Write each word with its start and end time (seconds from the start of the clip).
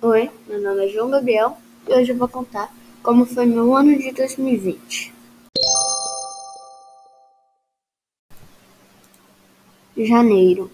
Oi, 0.00 0.30
meu 0.46 0.62
nome 0.62 0.86
é 0.86 0.88
João 0.90 1.10
Gabriel 1.10 1.56
e 1.88 1.92
hoje 1.92 2.12
eu 2.12 2.16
vou 2.16 2.28
contar 2.28 2.72
como 3.02 3.26
foi 3.26 3.46
meu 3.46 3.74
ano 3.74 3.98
de 3.98 4.12
2020. 4.12 5.12
Janeiro, 9.96 10.70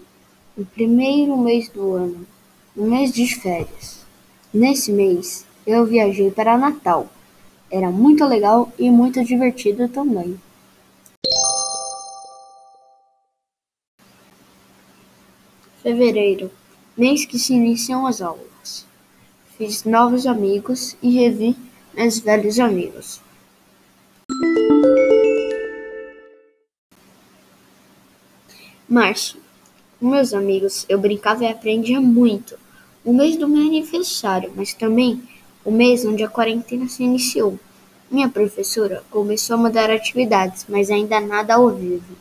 o 0.55 0.63
primeiro 0.63 1.35
mês 1.39 1.67
do 1.69 1.93
ano, 1.93 2.27
o 2.77 2.83
mês 2.83 3.11
de 3.11 3.25
férias. 3.33 4.05
Nesse 4.53 4.91
mês, 4.91 5.43
eu 5.65 5.87
viajei 5.87 6.29
para 6.29 6.55
Natal. 6.55 7.09
Era 7.71 7.89
muito 7.89 8.23
legal 8.25 8.71
e 8.77 8.91
muito 8.91 9.23
divertido 9.23 9.89
também. 9.89 10.39
Fevereiro, 15.81 16.51
mês 16.95 17.25
que 17.25 17.39
se 17.39 17.55
iniciam 17.55 18.05
as 18.05 18.21
aulas. 18.21 18.85
Fiz 19.57 19.85
novos 19.85 20.27
amigos 20.27 20.97
e 21.01 21.11
revi 21.11 21.55
meus 21.93 22.19
velhos 22.19 22.59
amigos. 22.59 23.21
Março, 28.89 29.37
com 29.97 30.09
meus 30.09 30.33
amigos 30.33 30.85
eu 30.89 30.99
brincava 30.99 31.45
e 31.45 31.47
aprendia 31.47 32.01
muito. 32.01 32.59
O 33.05 33.13
mês 33.13 33.37
do 33.37 33.47
meu 33.47 33.61
aniversário, 33.61 34.51
mas 34.57 34.73
também 34.73 35.23
o 35.63 35.71
mês 35.71 36.03
onde 36.03 36.21
a 36.21 36.27
quarentena 36.27 36.89
se 36.89 37.03
iniciou. 37.03 37.57
Minha 38.11 38.27
professora 38.27 39.05
começou 39.09 39.53
a 39.53 39.59
mudar 39.59 39.89
atividades, 39.89 40.65
mas 40.67 40.91
ainda 40.91 41.21
nada 41.21 41.55
ao 41.55 41.69
vivo. 41.69 42.13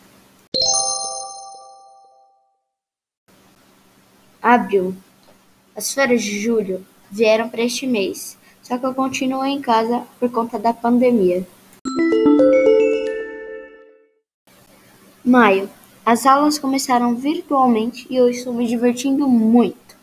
Abril. 4.41 4.95
As 5.74 5.93
férias 5.93 6.23
de 6.23 6.38
julho 6.38 6.87
vieram 7.11 7.49
para 7.49 7.63
este 7.63 7.87
mês, 7.87 8.37
só 8.63 8.79
que 8.79 8.87
eu 8.87 8.95
continuo 8.95 9.45
em 9.45 9.60
casa 9.60 10.02
por 10.19 10.30
conta 10.30 10.59
da 10.59 10.73
pandemia. 10.73 11.46
Maio. 15.24 15.69
As 16.07 16.27
aulas 16.27 16.59
começaram 16.59 17.16
virtualmente 17.16 18.07
e 18.11 18.16
eu 18.16 18.29
estou 18.29 18.52
me 18.52 18.66
divertindo 18.66 19.27
muito. 19.27 19.96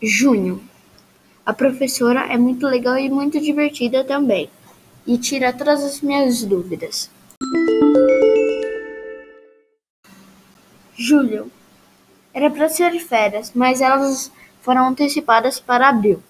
Junho. 0.00 0.62
A 1.44 1.52
professora 1.52 2.32
é 2.32 2.38
muito 2.38 2.64
legal 2.66 2.96
e 2.96 3.10
muito 3.10 3.40
divertida 3.40 4.04
também, 4.04 4.48
e 5.04 5.18
tira 5.18 5.52
todas 5.52 5.82
as 5.82 6.00
minhas 6.00 6.44
dúvidas. 6.44 7.10
Julho. 10.96 11.50
Era 12.34 12.50
para 12.50 12.68
ser 12.68 12.98
férias, 12.98 13.52
mas 13.54 13.80
elas 13.82 14.32
foram 14.62 14.88
antecipadas 14.88 15.60
para 15.60 15.88
abril. 15.88 16.22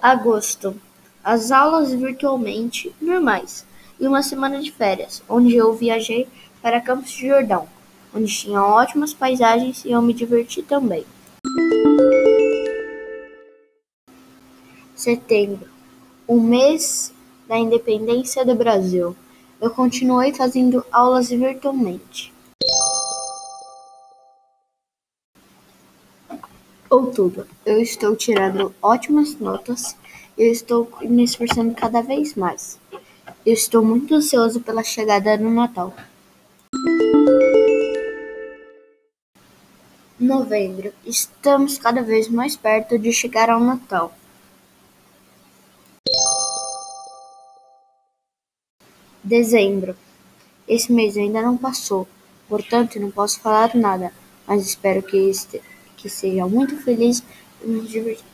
Agosto. 0.00 0.74
As 1.22 1.52
aulas 1.52 1.92
virtualmente 1.92 2.92
normais 3.00 3.66
e 4.00 4.06
uma 4.06 4.22
semana 4.22 4.60
de 4.60 4.72
férias, 4.72 5.22
onde 5.28 5.54
eu 5.54 5.74
viajei 5.74 6.26
para 6.60 6.80
Campos 6.80 7.12
de 7.12 7.28
Jordão, 7.28 7.68
onde 8.14 8.34
tinha 8.34 8.64
ótimas 8.64 9.12
paisagens 9.12 9.84
e 9.84 9.92
eu 9.92 10.02
me 10.02 10.12
diverti 10.12 10.62
também. 10.62 11.04
Setembro. 14.96 15.68
O 16.26 16.40
mês 16.40 17.12
da 17.46 17.58
independência 17.58 18.44
do 18.44 18.54
Brasil. 18.54 19.14
Eu 19.62 19.70
continuei 19.70 20.34
fazendo 20.34 20.84
aulas 20.90 21.28
virtualmente. 21.28 22.34
Outubro. 26.90 27.46
Eu 27.64 27.80
estou 27.80 28.16
tirando 28.16 28.74
ótimas 28.82 29.38
notas 29.38 29.96
e 30.36 30.50
estou 30.50 30.90
me 31.02 31.22
esforçando 31.22 31.76
cada 31.76 32.02
vez 32.02 32.34
mais. 32.34 32.76
Eu 33.46 33.54
estou 33.54 33.84
muito 33.84 34.16
ansioso 34.16 34.60
pela 34.60 34.82
chegada 34.82 35.38
do 35.38 35.48
Natal. 35.48 35.94
Novembro. 40.18 40.92
Estamos 41.06 41.78
cada 41.78 42.02
vez 42.02 42.26
mais 42.28 42.56
perto 42.56 42.98
de 42.98 43.12
chegar 43.12 43.48
ao 43.48 43.60
Natal. 43.60 44.12
Dezembro. 49.22 49.94
Esse 50.66 50.92
mês 50.92 51.16
ainda 51.16 51.42
não 51.42 51.56
passou, 51.56 52.08
portanto 52.48 52.98
não 52.98 53.10
posso 53.10 53.40
falar 53.40 53.74
nada, 53.74 54.12
mas 54.46 54.66
espero 54.66 55.02
que, 55.02 55.16
este, 55.16 55.60
que 55.96 56.08
seja 56.08 56.46
muito 56.46 56.76
feliz 56.78 57.22
e 57.62 57.68
nos 57.68 57.88
divertir. 57.88 58.31